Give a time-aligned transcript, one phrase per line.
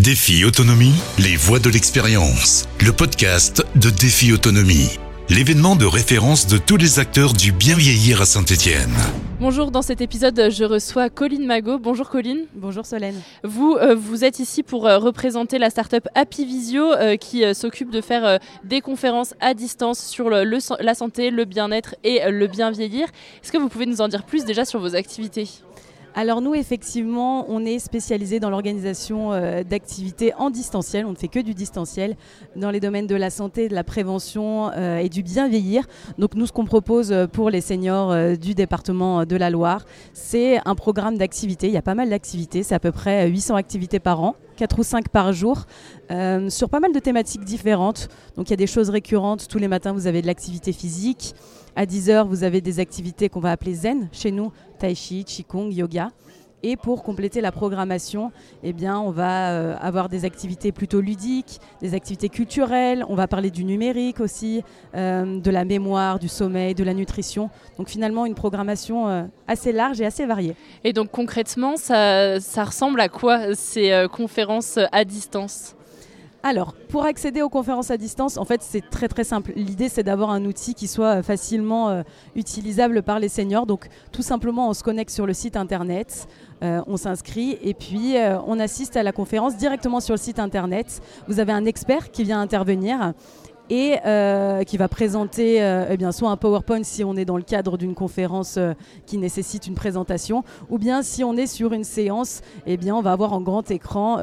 [0.00, 2.66] Défi Autonomie, les voix de l'expérience.
[2.82, 4.98] Le podcast de Défi Autonomie.
[5.28, 8.94] L'événement de référence de tous les acteurs du bien vieillir à Saint-Étienne.
[9.40, 11.78] Bonjour, dans cet épisode, je reçois Colline Magot.
[11.78, 12.46] Bonjour Colline.
[12.54, 13.20] Bonjour Solène.
[13.44, 17.90] Vous, euh, vous êtes ici pour euh, représenter la startup Happy Visio euh, qui s'occupe
[17.90, 20.44] de faire des conférences à distance sur le,
[20.80, 23.06] la santé, le bien-être et le bien vieillir.
[23.44, 25.46] Est-ce que vous pouvez nous en dire plus déjà sur vos activités?
[26.14, 31.06] Alors nous, effectivement, on est spécialisé dans l'organisation euh, d'activités en distanciel.
[31.06, 32.16] On ne fait que du distanciel
[32.56, 35.86] dans les domaines de la santé, de la prévention euh, et du bien vieillir.
[36.18, 40.58] Donc nous, ce qu'on propose euh, pour les seniors du département de la Loire, c'est
[40.66, 41.68] un programme d'activités.
[41.68, 44.34] Il y a pas mal d'activités, c'est à peu près 800 activités par an.
[44.60, 45.64] 4 ou 5 par jour,
[46.50, 48.08] sur pas mal de thématiques différentes.
[48.36, 49.48] Donc il y a des choses récurrentes.
[49.48, 51.34] Tous les matins, vous avez de l'activité physique.
[51.76, 55.70] À 10h, vous avez des activités qu'on va appeler zen chez nous, tai chi, qigong,
[55.70, 56.10] yoga.
[56.62, 58.32] Et pour compléter la programmation,
[58.62, 63.04] eh on va euh, avoir des activités plutôt ludiques, des activités culturelles.
[63.08, 64.62] On va parler du numérique aussi,
[64.94, 67.50] euh, de la mémoire, du sommeil, de la nutrition.
[67.78, 70.54] Donc finalement, une programmation euh, assez large et assez variée.
[70.84, 75.74] Et donc concrètement, ça ressemble à quoi ces conférences à distance?
[76.42, 79.52] Alors, pour accéder aux conférences à distance, en fait, c'est très très simple.
[79.56, 82.02] L'idée, c'est d'avoir un outil qui soit euh, facilement euh,
[82.34, 83.66] utilisable par les seniors.
[83.66, 86.28] Donc, tout simplement, on se connecte sur le site internet,
[86.62, 88.14] euh, on s'inscrit et puis
[88.46, 91.00] on assiste à la conférence directement sur le site internet.
[91.28, 93.12] Vous avez un expert qui vient intervenir
[93.70, 97.36] et euh, qui va présenter euh, eh bien, soit un PowerPoint si on est dans
[97.36, 98.74] le cadre d'une conférence euh,
[99.06, 103.00] qui nécessite une présentation, ou bien si on est sur une séance, eh bien, on
[103.00, 104.16] va avoir en grand écran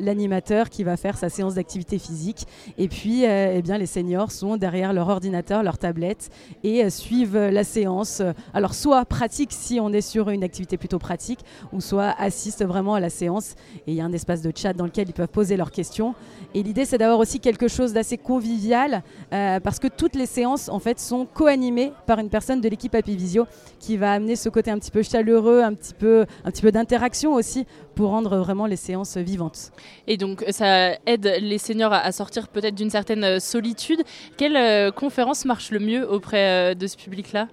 [0.00, 2.46] l'animateur qui va faire sa séance d'activité physique.
[2.78, 6.30] Et puis eh bien, les seniors sont derrière leur ordinateur, leur tablette
[6.62, 8.22] et suivent la séance.
[8.54, 11.40] Alors soit pratique si on est sur une activité plutôt pratique,
[11.72, 13.54] ou soit assistent vraiment à la séance.
[13.86, 16.14] Et il y a un espace de chat dans lequel ils peuvent poser leurs questions.
[16.54, 18.93] Et l'idée c'est d'avoir aussi quelque chose d'assez convivial
[19.32, 22.94] euh, parce que toutes les séances en fait sont co-animées par une personne de l'équipe
[22.94, 23.46] Happy Visio
[23.78, 26.26] qui va amener ce côté un petit peu chaleureux, un petit peu,
[26.70, 29.70] d'interaction aussi pour rendre vraiment les séances vivantes.
[30.06, 34.02] Et donc ça aide les seniors à sortir peut-être d'une certaine solitude.
[34.36, 37.48] Quelle euh, conférence marche le mieux auprès euh, de ce public-là?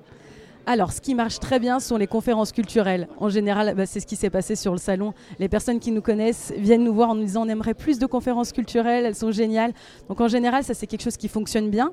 [0.66, 3.08] Alors, ce qui marche très bien sont les conférences culturelles.
[3.20, 5.14] En général, bah, c'est ce qui s'est passé sur le salon.
[5.40, 8.06] Les personnes qui nous connaissent viennent nous voir en nous disant on aimerait plus de
[8.06, 9.74] conférences culturelles, elles sont géniales.
[10.08, 11.92] Donc en général, ça c'est quelque chose qui fonctionne bien.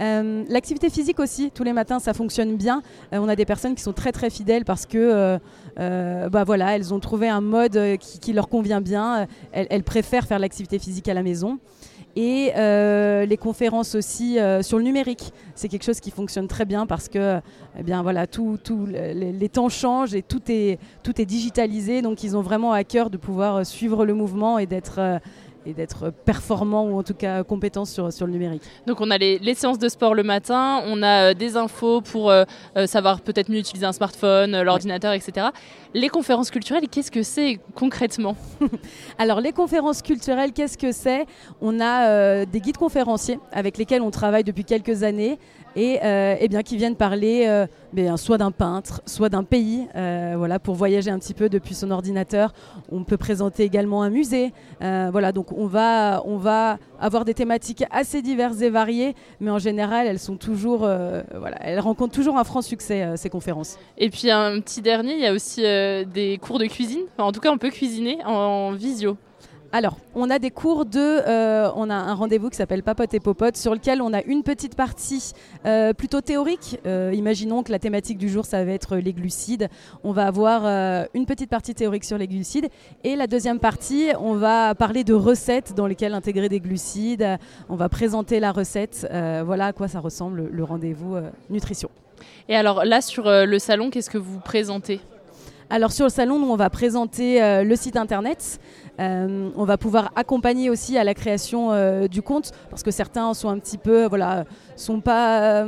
[0.00, 2.82] Euh, l'activité physique aussi, tous les matins, ça fonctionne bien.
[3.12, 5.38] Euh, on a des personnes qui sont très très fidèles parce que
[5.78, 9.26] euh, bah, voilà, elles ont trouvé un mode qui, leur convient bien.
[9.52, 11.58] elles préfèrent faire l'activité physique à la maison
[12.16, 15.32] et euh, les conférences aussi euh, sur le numérique.
[15.54, 17.40] C'est quelque chose qui fonctionne très bien parce que
[17.78, 22.02] eh bien, voilà, tout, tout les, temps changent et tout est, tout est digitalisé.
[22.02, 25.18] Donc ils ont vraiment à cœur de pouvoir suivre le mouvement et d'être euh,
[25.66, 28.62] et d'être performant ou en tout cas compétent sur, sur le numérique.
[28.86, 32.30] Donc on a les, séances de sport le matin, on a euh, des infos pour
[32.30, 32.44] euh,
[32.76, 35.48] euh, savoir peut-être mieux utiliser un smartphone, l'ordinateur, etc.
[35.94, 38.36] Les conférences culturelles, qu'est-ce que c'est concrètement?
[39.18, 41.26] Alors les conférences culturelles, qu'est-ce que c'est?
[41.60, 45.38] On a des guides conférenciers avec lesquels on travaille depuis quelques années
[45.76, 50.74] et eh bien, qui viennent parler ben, soit d'un peintre, soit d'un pays, voilà, pour
[50.74, 52.52] voyager un petit peu depuis son ordinateur.
[52.90, 54.52] On peut présenter également un musée.
[54.80, 56.22] voilà, donc on va,
[57.00, 61.22] avoir des thématiques assez diverses et variées, mais en général, elles sont toujours, euh,
[61.60, 63.78] elles rencontrent toujours un franc succès euh, ces conférences.
[63.96, 67.02] Et puis un petit dernier, il y a aussi euh, des cours de cuisine.
[67.18, 69.16] en tout cas, on peut cuisiner en visio.
[69.70, 70.98] Alors, on a des cours de.
[70.98, 74.42] Euh, on a un rendez-vous qui s'appelle Papote et Popote, sur lequel on a une
[74.42, 75.32] petite partie
[75.66, 76.78] euh, plutôt théorique.
[76.86, 79.68] Euh, imaginons que la thématique du jour, ça va être les glucides.
[80.04, 80.64] On va avoir
[81.12, 82.68] une petite partie théorique sur les glucides.
[83.04, 87.38] Et la deuxième partie, on va parler de recettes dans lesquelles intégrer des glucides.
[87.68, 89.06] On va présenter la recette.
[89.44, 91.16] voilà à quoi ça ressemble le rendez-vous
[91.50, 91.90] nutrition.
[92.48, 95.00] Et alors là, sur le salon, qu'est-ce que vous présentez?
[95.70, 98.58] Alors sur le salon, nous on va présenter euh, le site internet.
[99.00, 103.34] Euh, on va pouvoir accompagner aussi à la création euh, du compte parce que certains
[103.34, 104.44] sont un petit peu, voilà,
[104.76, 105.66] sont pas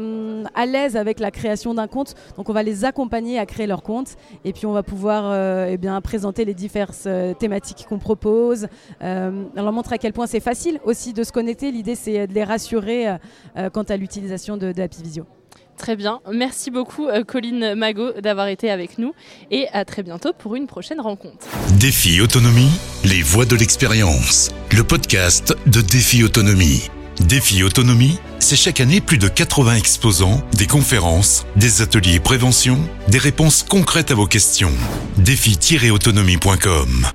[0.54, 2.14] à l'aise avec la création d'un compte.
[2.38, 5.76] Donc on va les accompagner à créer leur compte et puis on va pouvoir eh
[5.76, 7.06] bien présenter les diverses
[7.38, 8.68] thématiques qu'on propose.
[9.00, 11.70] leur montrer à quel point c'est facile aussi de se connecter.
[11.70, 13.16] L'idée c'est de les rassurer
[13.72, 15.26] quant à l'utilisation de, de Visio.
[15.80, 16.20] Très bien.
[16.30, 19.14] Merci beaucoup, euh, Colline Magot, d'avoir été avec nous.
[19.50, 21.46] Et à très bientôt pour une prochaine rencontre.
[21.78, 22.70] Défi Autonomie,
[23.02, 24.50] les voix de l'expérience.
[24.76, 26.90] Le podcast de Défi Autonomie.
[27.20, 32.78] Défi Autonomie, c'est chaque année plus de 80 exposants, des conférences, des ateliers prévention,
[33.08, 34.72] des réponses concrètes à vos questions.
[35.16, 37.06] Défi-autonomie.com